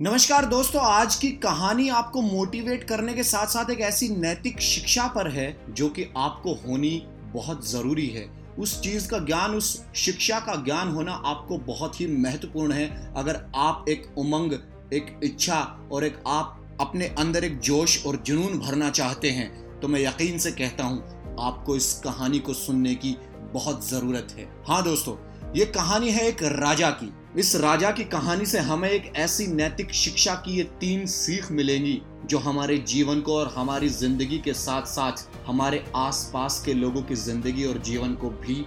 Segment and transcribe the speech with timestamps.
[0.00, 5.06] नमस्कार दोस्तों, आज की कहानी आपको मोटिवेट करने के साथ साथ एक ऐसी नैतिक शिक्षा
[5.06, 7.02] पर है जो कि आपको होनी
[7.34, 8.24] बहुत ज़रूरी है।
[8.58, 13.42] उस चीज़ का ज्ञान, उस शिक्षा का ज्ञान होना आपको बहुत ही महत्वपूर्ण है। अगर
[13.56, 14.52] आप एक उमंग,
[14.92, 15.60] एक इच्छा
[15.92, 20.38] और एक आप अपने अंदर एक जोश और जुनून भरना चाहते हैं तो मैं यकीन
[20.38, 23.16] से कहता हूँ, आपको इस कहानी को सुनने की
[23.52, 25.16] बहुत ज़रूरत है। हाँ दोस्तों,
[25.56, 29.92] ये कहानी है एक राजा की। इस राजा की कहानी से हमें एक ऐसी नैतिक
[29.94, 34.86] शिक्षा की ये तीन सीख मिलेंगी, जो हमारे जीवन को और हमारी ज़िंदगी के साथ
[34.86, 38.64] साथ हमारे आसपास के लोगों की ज़िंदगी और जीवन को भी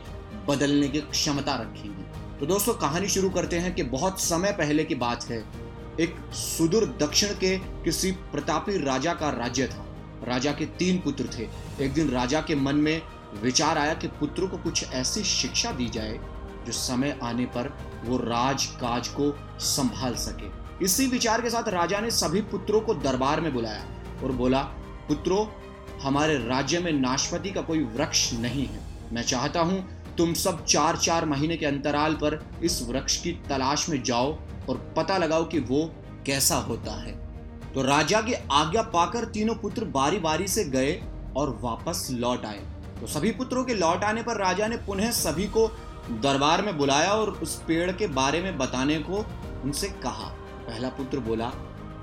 [0.48, 4.96] बदलने की क्षमता रखेंगी। तो दोस्तों, कहानी शुरू करते हैं कि बहुत समय पहले की
[4.96, 5.44] बात है।
[6.00, 9.86] एक सुदूर दक्षिण के किसी प्रतापी राजा का राज्य था।
[10.28, 11.48] राजा के तीन पुत्र थे।
[11.86, 13.02] एक दिन राजा के मन में
[13.44, 16.20] विचार आया कि पुत्रों को कुछ ऐसी शिक्षा दी जाए
[16.66, 17.74] जो समय आने पर
[18.06, 20.52] वो राज काज को संभाल सके।
[20.86, 23.84] इसी विचार के साथ राजा ने सभी पुत्रों को दरबार में बुलाया
[24.24, 24.62] और बोला,
[25.08, 25.46] पुत्रों,
[26.04, 28.80] हमारे राज्य में नाशपति का कोई वृक्ष नहीं है।
[29.14, 29.84] मैं चाहता हूँ
[30.18, 34.32] तुम सब चार चार महीने के अंतराल पर इस वृक्ष की तलाश में जाओ
[34.70, 35.90] और पता लगाओ कि वो
[36.26, 37.12] कैसा होता है।
[37.74, 41.02] तो राजा की आज्ञा पाकर तीनों पुत्र बारी बारी से गए
[41.38, 42.60] और वापस लौट आए।
[43.00, 45.68] तो सभी पुत्रों के लौट आने पर राजा ने पुनः सभी को
[46.12, 49.26] दरबार में बुलाया और उस पेड़ के बारे में बताने को
[49.64, 50.30] उनसे कहा।
[50.68, 51.46] पहला पुत्र बोला,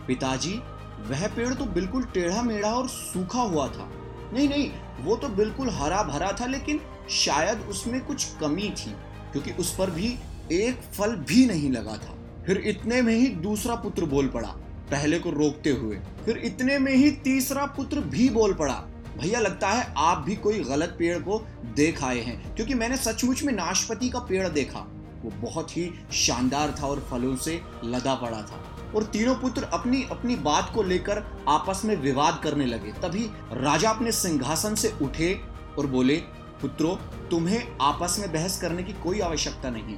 [0.07, 0.53] पिताजी,
[1.01, 3.89] वह पेड़ तो बिल्कुल टेढ़ा मेढ़ा और सूखा हुआ था।
[4.33, 4.71] नहीं नहीं,
[5.01, 8.91] वो तो बिल्कुल हरा भरा था, लेकिन शायद उसमें कुछ कमी थी,
[9.33, 10.15] क्योंकि उस पर भी
[10.53, 14.49] एक फल भी नहीं लगा था। फिर इतने में ही दूसरा पुत्र बोल पड़ा,
[14.91, 18.83] पहले को रोकते हुए। फिर इतने में ही तीसरा पुत्र भी बोल पड़ा।
[19.19, 21.39] भैया लगता है आप भी कोई गलत पेड़ को
[21.77, 24.87] देख आए हैं, क्योंकि मैंने सचमुच में नाशपति का पेड़ देखा।
[25.25, 30.03] वो बहुत ही शानदार था और फलों से लदा पड़ा था। और तीनों पुत्र अपनी
[30.11, 35.33] अपनी बात को लेकर आपस में विवाद करने लगे। तभी राजा अपने सिंहासन से उठे
[35.79, 36.17] और बोले,
[36.63, 36.95] पुत्रों,
[37.29, 39.97] तुम्हें आपस में बहस करने की कोई आवश्यकता नहीं।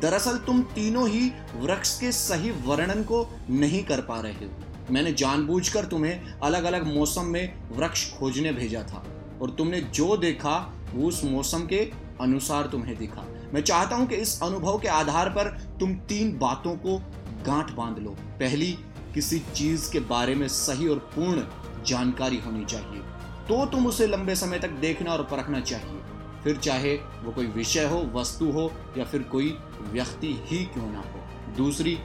[0.00, 4.50] दरअसल तुम तीनों ही वृक्ष के सही वर्णन को नहीं कर पा रहे हो।
[4.90, 9.04] मैंने जानबूझकर तुम्हें अलग अलग मौसम में वृक्ष खोजने भेजा था,
[9.42, 10.56] और तुमने जो देखा,
[10.94, 11.78] वो उस मौसम के
[12.20, 13.24] अनुसार तुम्हें दिखा।
[13.54, 15.48] मैं चाहता हूँ कि इस अनुभव के आधार पर
[15.80, 16.98] तुम तीन बातों को
[17.46, 18.72] गांठ बाँध लो। पहली,
[19.14, 21.44] किसी चीज़ के बारे में सही और पूर्ण
[21.84, 23.02] जानकारी होनी चाहिए
[23.48, 25.98] तो तुम उसे लंबे समय तक देखना और परखना चाहिए।
[26.44, 29.48] फिर चाहे वो कोई विषय हो, वस्तु हो, या फिर कोई
[29.92, 31.96] व्यक्ति ही क्यों ना हो। दूसरी,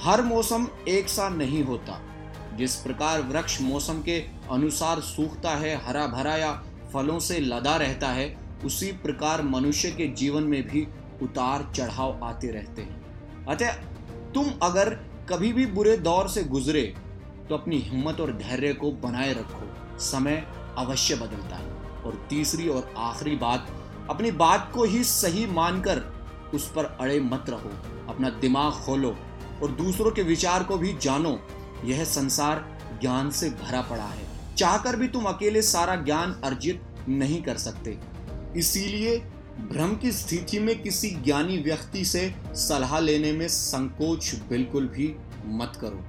[0.00, 2.00] हर मौसम एक सा नहीं होता
[2.60, 4.18] जिस प्रकार वृक्ष मौसम के
[4.50, 6.52] अनुसार सूखता है हरा भरा या
[6.92, 10.86] फलों से लदा रहता है, उसी प्रकार मनुष्य के जीवन में भी
[11.22, 13.72] उतार चढ़ाव आते रहते हैं। अतः
[14.34, 14.94] तुम अगर
[15.28, 16.82] कभी भी बुरे दौर से गुजरे
[17.48, 20.46] तो अपनी हिम्मत और धैर्य को बनाए रखो। समय
[20.78, 21.70] अवश्य बदलता है।
[22.02, 23.66] और तीसरी और आखिरी बात,
[24.10, 26.02] अपनी बात को ही सही मानकर
[26.54, 27.72] उस पर अड़े मत रहो।
[28.08, 29.16] अपना दिमाग खोलो
[29.62, 31.38] और दूसरों के विचार को भी जानो।
[31.84, 32.64] यह संसार
[33.00, 37.98] ज्ञान से भरा पड़ा है। चाहकर भी तुम अकेले सारा ज्ञान अर्जित नहीं कर सकते।
[38.56, 39.16] इसीलिए
[39.62, 45.14] भ्रम की स्थिति में किसी ज्ञानी व्यक्ति से सलाह लेने में संकोच बिल्कुल भी
[45.46, 46.04] मत करो।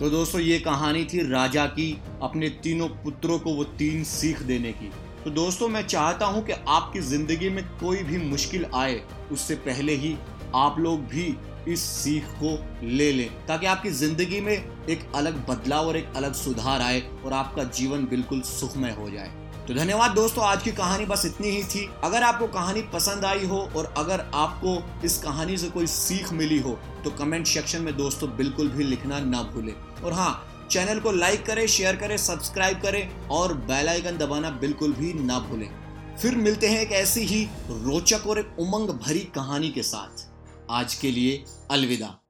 [0.00, 4.72] तो दोस्तों, ये कहानी थी राजा की अपने तीनों पुत्रों को वो तीन सीख देने
[4.72, 4.90] की।
[5.24, 9.00] तो दोस्तों, मैं चाहता हूँ कि आपकी ज़िंदगी में कोई भी मुश्किल आए,
[9.32, 10.16] उससे पहले ही
[10.54, 11.36] आप लोग भी
[11.68, 16.34] इस सीख को ले लें, ताकि आपकी ज़िंदगी में एक अलग बदलाव और एक अलग
[16.34, 19.32] सुधार आए और आपका जीवन बिल्कुल सुखमय हो जाए।
[19.66, 23.46] तो धन्यवाद दोस्तों, आज की कहानी बस इतनी ही थी। अगर आपको कहानी पसंद आई
[23.46, 27.96] हो और अगर आपको इस कहानी से कोई सीख मिली हो तो कमेंट सेक्शन में
[27.96, 29.72] दोस्तों बिल्कुल भी लिखना ना भूलें।
[30.04, 34.92] और हाँ चैनल को लाइक करें, शेयर करें, सब्सक्राइब करें और बेल आइकन दबाना बिल्कुल
[34.92, 35.68] भी ना भूलें।
[36.16, 40.26] फिर मिलते हैं एक ऐसी ही रोचक और एक उमंग भरी कहानी के साथ।
[40.70, 42.23] आज के लिए अलविदा।